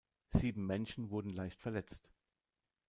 Sieben 0.31 0.65
Menschen 0.65 1.11
wurden 1.11 1.29
leicht 1.29 1.59
verletzt. 1.61 2.11